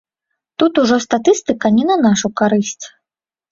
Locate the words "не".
1.77-1.85